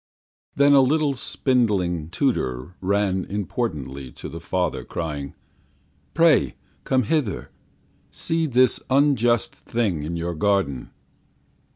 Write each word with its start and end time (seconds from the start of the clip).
Then 0.55 0.73
a 0.73 0.81
little 0.81 1.13
spindling 1.13 2.09
tutor 2.09 2.73
Ran 2.81 3.23
importantly 3.25 4.11
to 4.13 4.29
the 4.29 4.39
father, 4.41 4.83
crying: 4.83 5.35
"Pray, 6.15 6.55
come 6.85 7.03
hither! 7.03 7.51
See 8.09 8.47
this 8.47 8.79
unjust 8.89 9.53
thing 9.53 10.01
in 10.01 10.15
your 10.15 10.33
garden!" 10.33 10.89